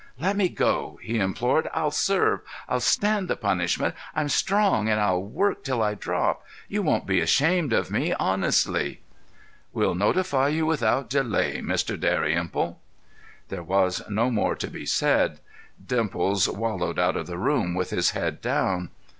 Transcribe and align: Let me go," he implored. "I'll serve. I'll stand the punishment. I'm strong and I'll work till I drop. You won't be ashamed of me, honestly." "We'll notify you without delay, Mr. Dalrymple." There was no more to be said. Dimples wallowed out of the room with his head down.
Let 0.17 0.35
me 0.35 0.49
go," 0.49 0.99
he 1.03 1.19
implored. 1.19 1.69
"I'll 1.75 1.91
serve. 1.91 2.39
I'll 2.67 2.79
stand 2.79 3.27
the 3.27 3.35
punishment. 3.35 3.93
I'm 4.15 4.29
strong 4.29 4.89
and 4.89 4.99
I'll 4.99 5.21
work 5.21 5.63
till 5.63 5.83
I 5.83 5.93
drop. 5.93 6.43
You 6.67 6.81
won't 6.81 7.05
be 7.05 7.21
ashamed 7.21 7.71
of 7.71 7.91
me, 7.91 8.11
honestly." 8.13 9.01
"We'll 9.73 9.93
notify 9.93 10.47
you 10.47 10.65
without 10.65 11.07
delay, 11.07 11.57
Mr. 11.61 11.99
Dalrymple." 11.99 12.81
There 13.49 13.61
was 13.61 14.01
no 14.09 14.31
more 14.31 14.55
to 14.55 14.69
be 14.71 14.87
said. 14.87 15.39
Dimples 15.85 16.49
wallowed 16.49 16.97
out 16.97 17.15
of 17.15 17.27
the 17.27 17.37
room 17.37 17.75
with 17.75 17.91
his 17.91 18.09
head 18.09 18.41
down. 18.41 18.89